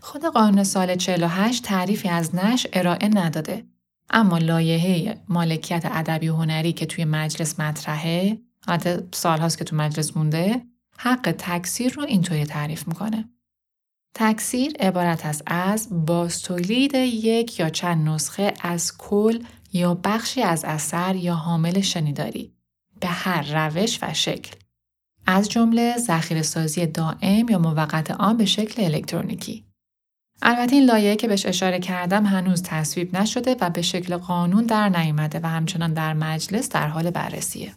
خود 0.00 0.24
قانون 0.24 0.64
سال 0.64 0.96
48 0.96 1.62
تعریفی 1.62 2.08
از 2.08 2.34
نش 2.34 2.66
ارائه 2.72 3.08
نداده 3.08 3.66
اما 4.10 4.38
لایحه 4.38 5.20
مالکیت 5.28 5.82
ادبی 5.84 6.28
و 6.28 6.36
هنری 6.36 6.72
که 6.72 6.86
توی 6.86 7.04
مجلس 7.04 7.60
مطرحه 7.60 8.38
حتی 8.68 8.98
سالهاست 9.12 9.58
که 9.58 9.64
تو 9.64 9.76
مجلس 9.76 10.16
مونده 10.16 10.62
حق 10.98 11.34
تکثیر 11.38 11.92
رو 11.92 12.02
اینطوری 12.02 12.44
تعریف 12.44 12.88
می‌کنه. 12.88 13.35
تکثیر 14.18 14.72
عبارت 14.80 15.26
است 15.26 15.42
از 15.46 15.88
بازتولید 16.06 16.94
یک 16.94 17.60
یا 17.60 17.68
چند 17.68 18.08
نسخه 18.08 18.54
از 18.60 18.98
کل 18.98 19.38
یا 19.72 19.94
بخشی 19.94 20.42
از 20.42 20.64
اثر 20.64 21.16
یا 21.16 21.34
حامل 21.34 21.80
شنیداری 21.80 22.52
به 23.00 23.08
هر 23.08 23.68
روش 23.68 23.98
و 24.02 24.14
شکل. 24.14 24.56
از 25.26 25.48
جمله 25.48 25.96
ذخیره 25.98 26.42
سازی 26.42 26.86
دائم 26.86 27.48
یا 27.48 27.58
موقت 27.58 28.10
آن 28.10 28.36
به 28.36 28.44
شکل 28.44 28.84
الکترونیکی. 28.84 29.64
البته 30.42 30.76
این 30.76 30.84
لایه 30.84 31.16
که 31.16 31.28
بهش 31.28 31.46
اشاره 31.46 31.78
کردم 31.78 32.26
هنوز 32.26 32.62
تصویب 32.62 33.16
نشده 33.16 33.56
و 33.60 33.70
به 33.70 33.82
شکل 33.82 34.16
قانون 34.16 34.66
در 34.66 34.88
نیامده 34.88 35.40
و 35.42 35.46
همچنان 35.46 35.92
در 35.92 36.14
مجلس 36.14 36.68
در 36.68 36.88
حال 36.88 37.10
بررسیه. 37.10 37.72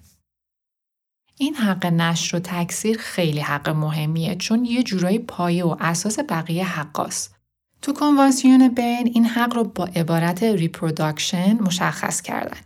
این 1.41 1.55
حق 1.55 1.85
نشر 1.85 2.37
و 2.37 2.39
تکثیر 2.39 2.97
خیلی 2.97 3.39
حق 3.39 3.69
مهمیه 3.69 4.35
چون 4.35 4.65
یه 4.65 4.83
جورایی 4.83 5.19
پایه 5.19 5.65
و 5.65 5.75
اساس 5.79 6.19
بقیه 6.19 6.79
حقاست. 6.79 7.35
تو 7.81 7.93
کنوانسیون 7.93 8.67
برن 8.67 9.11
این 9.13 9.25
حق 9.25 9.53
رو 9.55 9.63
با 9.63 9.85
عبارت 9.85 10.43
reproduction 10.43 11.53
مشخص 11.61 12.21
کردن. 12.21 12.57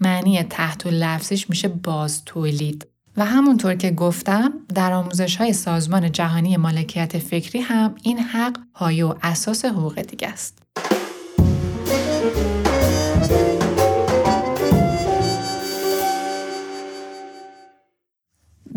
معنی 0.00 0.42
تحت‌اللفظیش 0.42 1.50
میشه 1.50 1.68
باز 1.68 2.24
تولید 2.24 2.86
و 3.16 3.24
همونطور 3.24 3.74
که 3.74 3.90
گفتم 3.90 4.52
در 4.74 4.92
آموزش 4.92 5.36
های 5.36 5.52
سازمان 5.52 6.12
جهانی 6.12 6.56
مالکیت 6.56 7.18
فکری 7.18 7.60
هم 7.60 7.94
این 8.02 8.18
حق 8.18 8.58
پایه 8.74 9.06
و 9.06 9.14
اساس 9.22 9.64
حقوق 9.64 10.02
دیگه 10.02 10.28
است. 10.28 10.62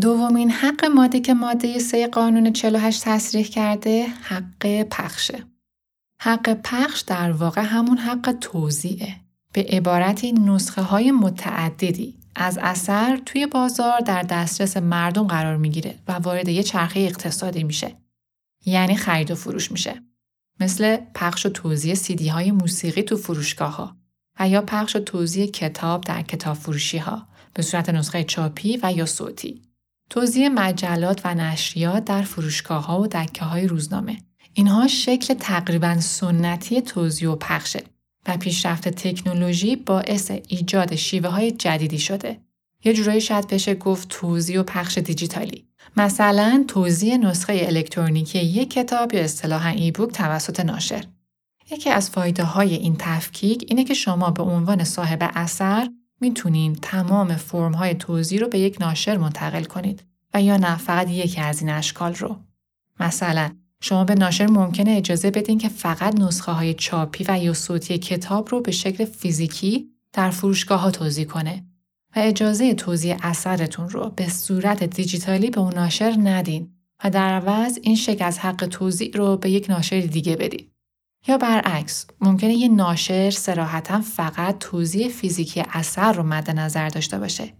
دومین 0.01 0.51
حق 0.51 0.85
مادی 0.85 1.19
که 1.19 1.33
ماده 1.33 1.79
سه 1.79 2.07
قانون 2.07 2.53
48 2.53 3.03
تصریح 3.03 3.47
کرده 3.47 4.07
حق 4.23 4.83
پخشه. 4.83 5.43
حق 6.21 6.53
پخش 6.63 7.01
در 7.01 7.31
واقع 7.31 7.61
همون 7.61 7.97
حق 7.97 8.31
توزیعه. 8.41 9.15
به 9.53 9.65
عبارتی 9.69 10.31
نسخه 10.31 10.81
های 10.81 11.11
متعددی 11.11 12.17
از 12.35 12.59
اثر 12.61 13.21
توی 13.25 13.47
بازار 13.47 13.99
در 13.99 14.21
دسترس 14.21 14.77
مردم 14.77 15.27
قرار 15.27 15.57
می‌گیره 15.57 15.95
و 16.07 16.11
وارد 16.11 16.47
یه 16.47 16.63
چرخه 16.63 16.99
اقتصادی 16.99 17.63
میشه. 17.63 17.95
یعنی 18.65 18.95
خرید 18.95 19.31
و 19.31 19.35
فروش 19.35 19.71
میشه. 19.71 20.01
مثل 20.59 20.97
پخش 21.15 21.45
و 21.45 21.49
توزیع 21.49 21.93
سیدی 21.93 22.27
های 22.27 22.51
موسیقی 22.51 23.01
تو 23.01 23.17
فروشگاه 23.17 23.75
ها 23.75 23.95
و 24.39 24.49
یا 24.49 24.61
پخش 24.61 24.95
و 24.95 24.99
توزیع 24.99 25.45
کتاب 25.45 26.03
در 26.03 26.21
کتاب 26.21 26.57
فروشی 26.57 26.97
ها 26.97 27.27
به 27.53 27.61
صورت 27.61 27.89
نسخه 27.89 28.23
چاپی 28.23 28.79
و 28.83 28.93
یا 28.93 29.05
صوتی. 29.05 29.70
توزیع 30.11 30.47
مجلات 30.47 31.21
و 31.25 31.35
نشریات 31.35 32.05
در 32.05 32.21
فروشگاه 32.21 32.85
ها 32.85 33.01
و 33.01 33.07
دکه 33.07 33.45
های 33.45 33.67
روزنامه. 33.67 34.17
اینها 34.53 34.87
شکل 34.87 35.33
تقریبا 35.33 35.99
سنتی 35.99 36.81
توزیع 36.81 37.31
و 37.31 37.35
پخشه 37.35 37.83
و 38.27 38.37
پیشرفت 38.37 38.89
تکنولوژی 38.89 39.75
باعث 39.75 40.31
ایجاد 40.47 40.95
شیوه 40.95 41.29
های 41.29 41.51
جدیدی 41.51 41.99
شده. 41.99 42.37
یه 42.83 42.93
جورایی 42.93 43.21
شاید 43.21 43.47
بشه 43.47 43.75
گفت 43.75 44.07
توزیع 44.07 44.59
و 44.59 44.63
پخش 44.63 44.97
دیجیتالی. 44.97 45.67
مثلا 45.97 46.65
توزیع 46.67 47.17
نسخه 47.17 47.65
الکترونیکی 47.67 48.39
یک 48.39 48.69
کتاب 48.69 49.13
یا 49.13 49.21
اصطلاحا 49.21 49.69
ایبوک 49.69 50.11
توسط 50.11 50.59
ناشر. 50.59 51.05
یکی 51.71 51.89
از 51.89 52.09
فایده 52.09 52.43
های 52.43 52.73
این 52.73 52.95
تفکیک 52.99 53.65
اینه 53.67 53.83
که 53.83 53.93
شما 53.93 54.31
به 54.31 54.43
عنوان 54.43 54.83
صاحب 54.83 55.31
اثر 55.33 55.89
می‌تونین 56.21 56.75
تمام 56.75 57.35
فرم 57.35 57.73
های 57.73 57.95
توضیح 57.95 58.39
رو 58.39 58.47
به 58.47 58.59
یک 58.59 58.81
ناشر 58.81 59.17
منتقل 59.17 59.63
کنید 59.63 60.03
و 60.33 60.41
یا 60.41 60.57
نه 60.57 60.77
فقط 60.77 61.09
یکی 61.09 61.41
از 61.41 61.61
این 61.61 61.69
اشکال 61.69 62.15
رو. 62.15 62.35
مثلا 62.99 63.51
شما 63.83 64.03
به 64.03 64.15
ناشر 64.15 64.47
ممکنه 64.47 64.91
اجازه 64.91 65.31
بدین 65.31 65.57
که 65.57 65.69
فقط 65.69 66.19
نسخه 66.19 66.51
های 66.51 66.73
چاپی 66.73 67.25
و 67.27 67.43
یا 67.43 67.53
صوتی 67.53 67.97
کتاب 67.97 68.49
رو 68.49 68.61
به 68.61 68.71
شکل 68.71 69.05
فیزیکی 69.05 69.87
در 70.13 70.29
فروشگاه 70.29 70.79
ها 70.79 70.91
توضیح 70.91 71.25
کنه 71.25 71.65
و 72.15 72.19
اجازه 72.19 72.73
توضیح 72.73 73.17
اثرتون 73.21 73.89
رو 73.89 74.09
به 74.09 74.29
صورت 74.29 74.83
دیجیتالی 74.83 75.49
به 75.49 75.61
اون 75.61 75.73
ناشر 75.73 76.15
ندین 76.23 76.71
و 77.03 77.09
در 77.09 77.33
عوض 77.33 77.79
این 77.81 77.95
شکل 77.95 78.25
از 78.25 78.39
حق 78.39 78.65
توضیح 78.65 79.11
رو 79.13 79.37
به 79.37 79.49
یک 79.49 79.69
ناشر 79.69 79.99
دیگه 79.99 80.35
بدین. 80.35 80.70
یا 81.27 81.37
برعکس 81.37 82.05
ممکنه 82.21 82.53
یه 82.53 82.67
ناشر 82.67 83.29
سراحتا 83.29 84.01
فقط 84.01 84.57
توضیح 84.57 85.09
فیزیکی 85.09 85.63
اثر 85.73 86.11
رو 86.11 86.23
مد 86.23 86.51
نظر 86.51 86.89
داشته 86.89 87.19
باشه 87.19 87.53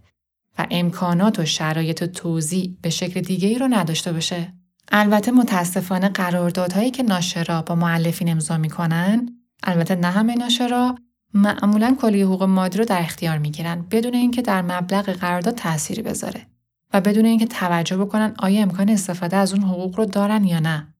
و 0.58 0.66
امکانات 0.70 1.38
و 1.38 1.44
شرایط 1.44 2.04
توضیح 2.04 2.76
به 2.82 2.90
شکل 2.90 3.20
دیگه 3.20 3.48
ای 3.48 3.58
رو 3.58 3.68
نداشته 3.68 4.12
باشه. 4.12 4.52
البته 4.92 5.30
متاسفانه 5.30 6.08
قراردادهایی 6.08 6.90
که 6.90 7.02
ناشرا 7.02 7.62
با 7.62 7.74
معلفین 7.74 8.28
امضا 8.30 8.58
می‌کنن 8.58 9.28
البته 9.62 9.94
نه 9.94 10.06
همه 10.06 10.34
ناشرا 10.34 10.96
معمولا 11.34 11.96
کلی 12.00 12.22
حقوق 12.22 12.42
مادی 12.42 12.78
رو 12.78 12.84
در 12.84 13.00
اختیار 13.00 13.38
می‌گیرن 13.38 13.86
بدون 13.90 14.14
اینکه 14.14 14.42
در 14.42 14.62
مبلغ 14.62 15.10
قرارداد 15.10 15.54
تأثیری 15.54 16.02
بذاره 16.02 16.46
و 16.94 17.00
بدون 17.00 17.24
اینکه 17.24 17.46
توجه 17.46 17.96
بکنن 17.96 18.34
آیا 18.38 18.62
امکان 18.62 18.88
استفاده 18.88 19.36
از 19.36 19.52
اون 19.52 19.62
حقوق 19.62 19.96
رو 19.96 20.04
دارن 20.04 20.44
یا 20.44 20.60
نه 20.60 20.91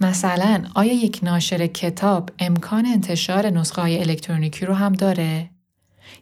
مثلا 0.00 0.64
آیا 0.74 0.92
یک 0.92 1.20
ناشر 1.22 1.66
کتاب 1.66 2.30
امکان 2.38 2.86
انتشار 2.86 3.46
نسخه 3.46 3.82
های 3.82 4.00
الکترونیکی 4.00 4.66
رو 4.66 4.74
هم 4.74 4.92
داره؟ 4.92 5.50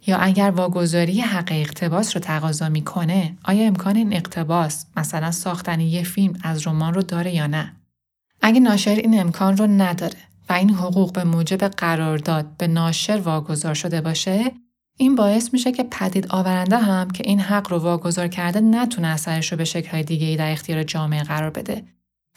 یا 0.06 0.16
اگر 0.16 0.50
واگذاری 0.50 1.20
حق 1.20 1.48
اقتباس 1.52 2.16
رو 2.16 2.22
تقاضا 2.22 2.68
می‌کنه 2.68 3.36
آیا 3.44 3.66
امکان 3.66 3.96
این 3.96 4.12
اقتباس 4.12 4.86
مثلا 4.96 5.30
ساختن 5.30 5.80
یه 5.80 6.02
فیلم 6.02 6.38
از 6.42 6.66
رمان 6.66 6.94
رو 6.94 7.02
داره 7.02 7.34
یا 7.34 7.46
نه 7.46 7.72
اگه 8.42 8.60
ناشر 8.60 8.94
این 8.94 9.20
امکان 9.20 9.56
رو 9.56 9.66
نداره 9.66 10.18
و 10.48 10.52
این 10.52 10.70
حقوق 10.70 11.12
به 11.12 11.24
موجب 11.24 11.68
قرارداد 11.68 12.46
به 12.58 12.66
ناشر 12.66 13.20
واگذار 13.24 13.74
شده 13.74 14.00
باشه 14.00 14.52
این 14.98 15.14
باعث 15.14 15.52
میشه 15.52 15.72
که 15.72 15.82
پدید 15.82 16.26
آورنده 16.30 16.78
هم 16.78 17.10
که 17.10 17.24
این 17.26 17.40
حق 17.40 17.72
رو 17.72 17.78
واگذار 17.78 18.28
کرده 18.28 18.60
نتونه 18.60 19.08
اثرش 19.08 19.52
رو 19.52 19.58
به 19.58 19.64
شکل‌های 19.64 20.02
دیگه‌ای 20.02 20.36
در 20.36 20.52
اختیار 20.52 20.82
جامعه 20.82 21.22
قرار 21.22 21.50
بده 21.50 21.84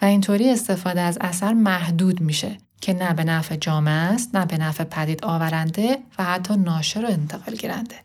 و 0.02 0.06
اینطوری 0.06 0.50
استفاده 0.50 1.02
از 1.02 1.18
اثر 1.22 1.54
محدود 1.54 2.22
میشه 2.22 2.58
که 2.82 2.94
نه 2.94 3.14
به 3.14 3.24
نفع 3.24 3.56
جامعه 3.56 3.94
است 3.94 4.36
نه 4.36 4.46
به 4.46 4.58
نفع 4.58 4.84
پدید 4.84 5.26
آورنده 5.26 5.98
و 6.20 6.24
حتی 6.24 6.58
ناشر 6.58 7.06
و 7.06 7.10
انتقال 7.10 7.56
گیرنده. 7.56 7.96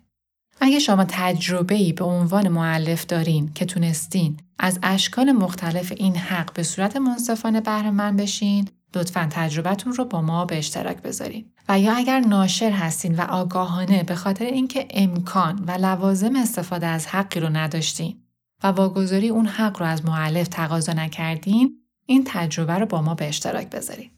اگه 0.61 0.79
شما 0.79 1.05
تجربه 1.09 1.75
ای 1.75 1.93
به 1.93 2.05
عنوان 2.05 2.49
معلف 2.49 3.07
دارین 3.07 3.53
که 3.55 3.65
تونستین 3.65 4.37
از 4.59 4.79
اشکال 4.83 5.33
مختلف 5.33 5.93
این 5.97 6.17
حق 6.17 6.53
به 6.53 6.63
صورت 6.63 6.97
منصفانه 6.97 7.61
بهره 7.61 7.91
من 7.91 8.17
بشین 8.17 8.69
لطفا 8.97 9.29
تجربتون 9.31 9.93
رو 9.93 10.05
با 10.05 10.23
ما 10.23 10.45
به 10.45 10.59
اشتراک 10.59 11.03
بذارین 11.03 11.45
و 11.69 11.81
یا 11.81 11.95
اگر 11.95 12.21
ناشر 12.21 12.71
هستین 12.71 13.17
و 13.17 13.21
آگاهانه 13.21 14.03
به 14.03 14.15
خاطر 14.15 14.45
اینکه 14.45 14.87
امکان 14.91 15.65
و 15.67 15.71
لوازم 15.71 16.37
استفاده 16.37 16.87
از 16.87 17.07
حقی 17.07 17.41
رو 17.41 17.49
نداشتین 17.49 18.17
و 18.65 18.67
واگذاری 18.67 19.29
اون 19.29 19.47
حق 19.47 19.81
رو 19.81 19.87
از 19.87 20.05
معلف 20.05 20.49
تقاضا 20.49 20.93
نکردین 20.93 21.84
این 22.07 22.25
تجربه 22.27 22.73
رو 22.73 22.87
با 22.87 23.03
ما 23.03 23.15
به 23.15 23.29
اشتراک 23.29 23.71
بذارید. 23.71 24.11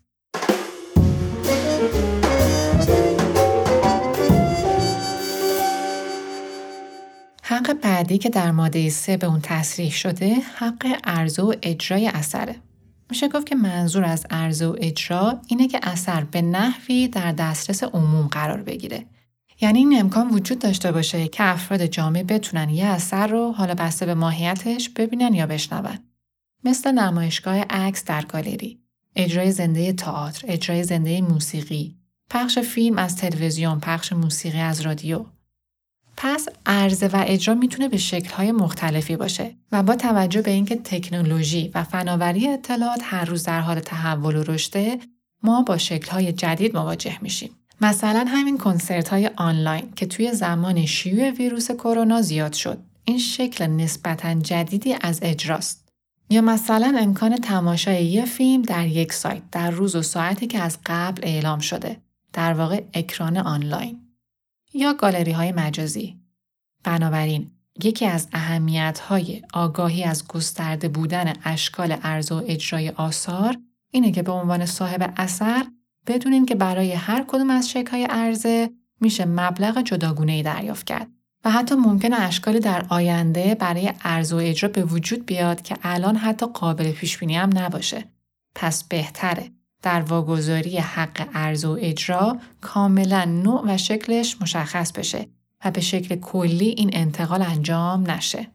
حق 7.43 7.73
بعدی 7.73 8.19
که 8.19 8.29
در 8.29 8.51
ماده 8.51 8.91
سه 8.91 9.17
به 9.17 9.27
اون 9.27 9.41
تصریح 9.43 9.91
شده 9.91 10.35
حق 10.35 10.87
عرضه 11.05 11.43
و 11.43 11.55
اجرای 11.63 12.07
اثره. 12.07 12.57
میشه 13.11 13.29
گفت 13.29 13.47
که 13.47 13.55
منظور 13.55 14.05
از 14.05 14.27
عرضه 14.31 14.67
و 14.67 14.77
اجرا 14.79 15.41
اینه 15.47 15.69
که 15.69 15.81
اثر 15.83 16.25
به 16.25 16.43
نحوی 16.43 17.09
در 17.09 17.33
دسترس 17.33 17.85
عموم 17.85 18.27
قرار 18.27 18.63
بگیره. 18.63 19.07
یعنی 19.61 19.79
این 19.79 20.01
امکان 20.01 20.29
وجود 20.29 20.59
داشته 20.59 20.93
باشه 20.93 21.29
که 21.29 21.45
افراد 21.45 21.87
جامعه 21.87 22.25
بتونن 22.25 22.71
یه 22.71 22.87
اثر 22.87 23.27
رو 23.27 23.53
حالا 23.53 23.75
بسته 23.75 24.07
به 24.07 24.15
ماهیتش 24.15 24.89
ببینن 24.89 25.35
یا 25.35 25.47
بشنون. 25.47 25.99
مثل 26.67 26.93
نمایشگاه 26.93 27.57
عکس 27.57 28.05
در 28.05 28.25
گالری، 28.25 28.79
اجرای 29.17 29.53
زنده 29.53 29.93
تئاتر، 29.93 30.45
اجرای 30.49 30.85
زنده 30.85 31.21
موسیقی، 31.21 31.97
پخش 32.31 32.59
فیلم 32.59 32.99
از 32.99 33.17
تلویزیون، 33.17 33.81
پخش 33.81 34.13
موسیقی 34.13 34.59
از 34.59 34.81
رادیو. 34.81 35.25
پس 36.17 36.49
عرضه 36.67 37.09
و 37.09 37.25
اجرا 37.27 37.55
می‌تونه 37.55 37.89
به 37.89 37.97
شکلهای 37.97 38.53
مختلفی 38.53 39.17
باشه 39.17 39.57
و 39.73 39.83
با 39.83 39.97
توجه 39.97 40.43
به 40.43 40.51
اینکه 40.51 40.77
تکنولوژی 40.77 41.71
و 41.75 41.85
فناوری 41.85 42.49
اطلاعات 42.49 43.01
هر 43.03 43.25
روز 43.25 43.43
در 43.43 43.61
حال 43.61 43.81
تحول 43.81 44.37
و 44.37 44.43
رشده 44.43 44.99
ما 45.43 45.63
با 45.63 45.79
شکلهای 45.79 46.33
جدید 46.33 46.77
مواجه 46.77 47.19
میشیم. 47.23 47.51
مثلا 47.81 48.25
همین 48.29 48.59
کنسرت 48.59 49.09
های 49.09 49.31
آنلاین 49.37 49.93
که 49.97 50.07
توی 50.07 50.33
زمان 50.33 50.87
شیوع 50.87 51.31
ویروس 51.31 51.71
کرونا 51.71 52.23
زیاد 52.23 52.53
شد. 52.53 52.79
این 53.05 53.19
شکل 53.19 53.67
نسبتا 53.67 54.35
جدیدی 54.35 54.97
از 55.01 55.19
اجراست. 55.23 55.86
یا 56.31 56.41
مثلا 56.41 56.97
امکان 56.99 57.37
تماشای 57.37 58.05
یه 58.05 58.25
فیلم 58.25 58.63
در 58.63 58.87
یک 58.87 59.13
سایت 59.13 59.43
در 59.53 59.71
روز 59.71 59.97
و 59.97 60.03
ساعتی 60.03 60.47
که 60.47 60.59
از 60.59 60.79
قبل 60.87 61.21
اعلام 61.25 61.59
شده. 61.59 61.97
در 62.33 62.55
واقع 62.55 62.83
اکران 62.95 63.37
آنلاین. 63.37 64.01
یا 64.75 64.93
گالری 64.93 65.33
های 65.33 65.53
مجازی. 65.53 66.21
بنابراین 66.85 67.51
یکی 67.85 68.07
از 68.07 68.29
اهمیت 68.33 68.99
های 68.99 69.43
آگاهی 69.53 70.05
از 70.05 70.29
گسترده 70.29 70.89
بودن 70.89 71.33
اشکال 71.45 71.97
ارز 72.03 72.33
و 72.33 72.43
اجرای 72.47 72.89
آثار 72.89 73.57
اینه 73.91 74.13
که 74.13 74.23
به 74.23 74.33
عنوان 74.33 74.67
صاحب 74.67 75.15
اثر 75.17 75.67
بدونین 76.07 76.47
که 76.47 76.55
برای 76.55 76.93
هر 76.93 77.25
کدوم 77.29 77.51
از 77.51 77.77
های 77.91 78.05
عرضه 78.05 78.71
میشه 79.01 79.25
مبلغ 79.25 79.81
جداگونه 79.81 80.33
ای 80.33 80.43
دریافت 80.43 80.87
کرد 80.87 81.09
و 81.47 81.51
حتی 81.51 81.75
ممکنه 81.75 82.21
اشکالی 82.21 82.61
در 82.61 82.87
آینده 82.89 83.55
برای 83.55 83.93
عرض 84.05 84.33
و 84.33 84.37
اجرا 84.37 84.71
به 84.71 84.85
وجود 84.85 85.27
بیاد 85.27 85.63
که 85.63 85.77
الان 85.83 86.17
حتی 86.17 86.47
قابل 86.47 86.93
پیش 86.93 87.19
بینی 87.19 87.37
هم 87.37 87.59
نباشه. 87.59 88.05
پس 88.55 88.85
بهتره 88.85 89.51
در 89.83 90.03
واگذاری 90.03 90.79
حق 90.79 91.29
عرض 91.35 91.65
و 91.65 91.79
اجرا 91.81 92.39
کاملا 92.61 93.25
نوع 93.25 93.63
و 93.67 93.77
شکلش 93.77 94.43
مشخص 94.43 94.93
بشه 94.93 95.27
و 95.65 95.71
به 95.71 95.81
شکل 95.81 96.17
کلی 96.17 96.69
این 96.69 96.91
انتقال 96.93 97.43
انجام 97.43 98.11
نشه. 98.11 98.47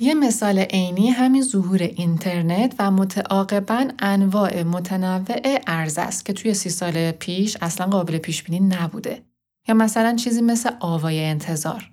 یه 0.00 0.14
مثال 0.14 0.58
عینی 0.58 1.10
همین 1.10 1.42
ظهور 1.42 1.82
اینترنت 1.82 2.74
و 2.78 2.90
متعاقبا 2.90 3.88
انواع 3.98 4.62
متنوع 4.62 5.60
ارز 5.66 5.98
است 5.98 6.26
که 6.26 6.32
توی 6.32 6.54
سی 6.54 6.70
سال 6.70 7.10
پیش 7.10 7.56
اصلا 7.60 7.86
قابل 7.86 8.18
پیش 8.18 8.42
بینی 8.42 8.60
نبوده. 8.60 9.22
یا 9.68 9.74
مثلا 9.74 10.16
چیزی 10.16 10.40
مثل 10.42 10.70
آوای 10.80 11.24
انتظار. 11.24 11.91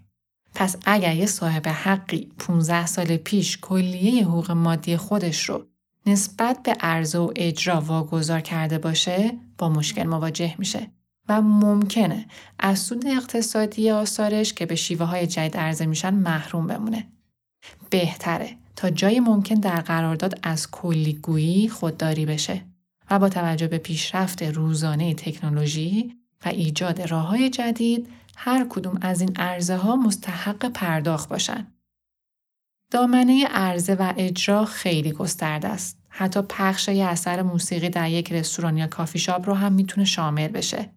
پس 0.55 0.75
اگر 0.85 1.15
یه 1.15 1.25
صاحب 1.25 1.67
حقی 1.67 2.31
15 2.39 2.85
سال 2.85 3.17
پیش 3.17 3.57
کلیه 3.61 4.25
حقوق 4.25 4.51
مادی 4.51 4.97
خودش 4.97 5.49
رو 5.49 5.65
نسبت 6.05 6.63
به 6.63 6.71
عرضه 6.79 7.19
و 7.19 7.31
اجرا 7.35 7.81
واگذار 7.81 8.41
کرده 8.41 8.77
باشه 8.77 9.31
با 9.57 9.69
مشکل 9.69 10.03
مواجه 10.03 10.55
میشه 10.57 10.91
و 11.29 11.41
ممکنه 11.41 12.25
از 12.59 12.79
سود 12.79 13.07
اقتصادی 13.07 13.91
آثارش 13.91 14.53
که 14.53 14.65
به 14.65 14.75
شیوه 14.75 15.05
های 15.05 15.27
جدید 15.27 15.57
عرضه 15.57 15.85
میشن 15.85 16.13
محروم 16.13 16.67
بمونه. 16.67 17.07
بهتره 17.89 18.57
تا 18.75 18.89
جای 18.89 19.19
ممکن 19.19 19.55
در 19.55 19.81
قرارداد 19.81 20.39
از 20.43 20.71
کلیگویی 20.71 21.69
خودداری 21.69 22.25
بشه 22.25 22.61
و 23.11 23.19
با 23.19 23.29
توجه 23.29 23.67
به 23.67 23.77
پیشرفت 23.77 24.43
روزانه 24.43 25.13
تکنولوژی 25.13 26.15
و 26.45 26.49
ایجاد 26.49 27.01
راه 27.01 27.27
های 27.27 27.49
جدید 27.49 28.07
هر 28.41 28.65
کدوم 28.69 28.97
از 29.01 29.21
این 29.21 29.37
عرضه 29.37 29.75
ها 29.75 29.95
مستحق 29.95 30.65
پرداخت 30.65 31.29
باشن. 31.29 31.67
دامنه 32.91 33.45
عرضه 33.47 33.95
و 33.95 34.13
اجرا 34.17 34.65
خیلی 34.65 35.11
گسترده 35.11 35.67
است. 35.67 35.97
حتی 36.09 36.41
پخش 36.41 36.87
یه 36.87 37.05
اثر 37.05 37.41
موسیقی 37.41 37.89
در 37.89 38.09
یک 38.09 38.33
رستوران 38.33 38.77
یا 38.77 38.87
کافی 38.87 39.19
شاپ 39.19 39.47
رو 39.47 39.53
هم 39.53 39.73
می‌تونه 39.73 40.05
شامل 40.05 40.47
بشه. 40.47 40.89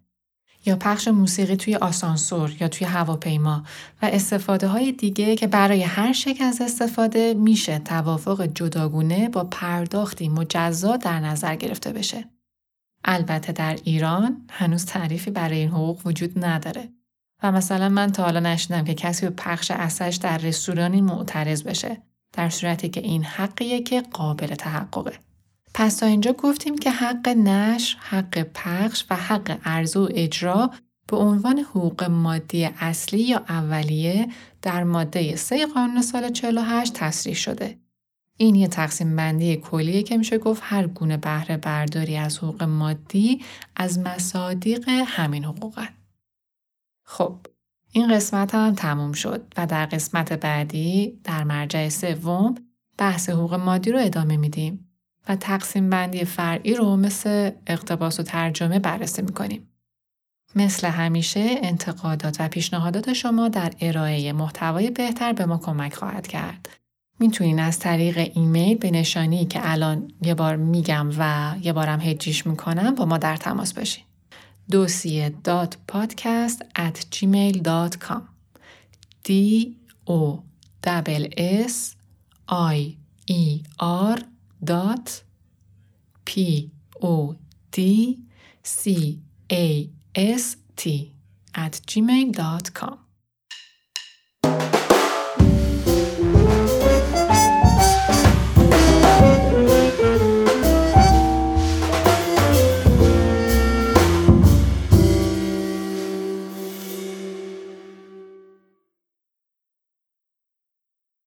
یا 0.65 0.75
پخش 0.75 1.07
موسیقی 1.07 1.55
توی 1.55 1.75
آسانسور 1.75 2.55
یا 2.59 2.67
توی 2.67 2.87
هواپیما 2.87 3.63
و 4.01 4.05
استفاده 4.05 4.67
های 4.67 4.91
دیگه 4.91 5.35
که 5.35 5.47
برای 5.47 5.83
هر 5.83 6.13
شکل 6.13 6.43
از 6.43 6.61
استفاده 6.61 7.33
میشه 7.33 7.79
توافق 7.79 8.45
جداگونه 8.45 9.29
با 9.29 9.43
پرداختی 9.43 10.29
مجزا 10.29 10.97
در 10.97 11.19
نظر 11.19 11.55
گرفته 11.55 11.93
بشه. 11.93 12.29
البته 13.05 13.51
در 13.51 13.79
ایران 13.83 14.47
هنوز 14.49 14.85
تعریفی 14.85 15.31
برای 15.31 15.57
این 15.57 15.69
حقوق 15.69 16.07
وجود 16.07 16.45
نداره 16.45 16.89
و 17.43 17.51
مثلا 17.51 17.89
من 17.89 18.11
تا 18.11 18.23
حالا 18.23 18.39
نشیدم 18.39 18.83
که 18.83 18.93
کسی 18.93 19.25
به 19.25 19.31
پخش 19.37 19.71
اثرش 19.71 20.15
در 20.15 20.37
رستورانی 20.37 21.01
معترض 21.01 21.63
بشه 21.63 22.01
در 22.33 22.49
صورتی 22.49 22.89
که 22.89 23.01
این 23.01 23.23
حقیه 23.23 23.81
که 23.81 24.01
قابل 24.01 24.47
تحققه. 24.47 25.13
پس 25.73 25.95
تا 25.95 26.05
اینجا 26.05 26.33
گفتیم 26.33 26.77
که 26.77 26.91
حق 26.91 27.27
نشر، 27.27 27.97
حق 27.99 28.47
پخش 28.53 29.05
و 29.09 29.15
حق 29.15 29.59
عرضه 29.65 29.99
و 29.99 30.09
اجرا 30.15 30.71
به 31.07 31.17
عنوان 31.17 31.59
حقوق 31.59 32.03
مادی 32.03 32.65
اصلی 32.65 33.21
یا 33.21 33.43
اولیه 33.49 34.27
در 34.61 34.83
ماده 34.83 35.35
3 35.35 35.65
قانون 35.65 36.01
سال 36.01 36.29
48 36.29 36.93
تصریح 36.93 37.35
شده. 37.35 37.77
این 38.37 38.55
یه 38.55 38.67
تقسیم 38.67 39.15
بندی 39.15 39.55
کلیه 39.55 40.03
که 40.03 40.17
میشه 40.17 40.37
گفت 40.37 40.61
هر 40.65 40.87
گونه 40.87 41.17
بهره 41.17 41.57
برداری 41.57 42.17
از 42.17 42.37
حقوق 42.37 42.63
مادی 42.63 43.41
از 43.75 43.99
مصادیق 43.99 44.89
همین 44.89 45.45
حقوقت. 45.45 46.02
خب 47.03 47.39
این 47.91 48.15
قسمت 48.15 48.55
هم 48.55 48.73
تموم 48.73 49.11
شد 49.11 49.53
و 49.57 49.67
در 49.67 49.85
قسمت 49.85 50.33
بعدی 50.33 51.19
در 51.23 51.43
مرجع 51.43 51.89
سوم 51.89 52.55
بحث 52.97 53.29
حقوق 53.29 53.53
مادی 53.53 53.91
رو 53.91 53.99
ادامه 53.99 54.37
میدیم 54.37 54.89
و 55.29 55.35
تقسیم 55.35 55.89
بندی 55.89 56.25
فرعی 56.25 56.75
رو 56.75 56.95
مثل 56.95 57.51
اقتباس 57.67 58.19
و 58.19 58.23
ترجمه 58.23 58.79
بررسی 58.79 59.21
می‌کنیم. 59.21 59.69
مثل 60.55 60.87
همیشه 60.87 61.55
انتقادات 61.63 62.37
و 62.39 62.47
پیشنهادات 62.47 63.13
شما 63.13 63.49
در 63.49 63.73
ارائه 63.81 64.33
محتوای 64.33 64.91
بهتر 64.91 65.33
به 65.33 65.45
ما 65.45 65.57
کمک 65.57 65.93
خواهد 65.93 66.27
کرد. 66.27 66.69
می‌تونین 67.19 67.59
از 67.59 67.79
طریق 67.79 68.31
ایمیل 68.35 68.77
به 68.77 68.91
نشانی 68.91 69.45
که 69.45 69.59
الان 69.63 70.11
یه 70.21 70.33
بار 70.33 70.55
میگم 70.55 71.09
و 71.17 71.53
یه 71.61 71.73
بارم 71.73 72.01
هجیش 72.01 72.47
می‌کنم 72.47 72.95
با 72.95 73.05
ما 73.05 73.17
در 73.17 73.37
تماس 73.37 73.73
باشین. 73.73 74.03
dossier 74.69 75.29
dot 75.29 75.77
podcast 75.87 76.61
at 76.75 76.95
gmail.com 77.11 78.29
D 79.23 79.77
O 80.07 80.43
W 80.81 81.29
S 81.37 81.95
I 82.47 82.97
E 83.27 83.63
R 83.79 84.17
dot 84.63 85.23
p 86.25 86.71
o 87.01 87.35
d 87.71 88.19
c 88.63 89.19
a 89.51 89.89
s 90.15 90.57
t 90.75 91.13
at 91.53 91.81
gmail.com 91.85 93.02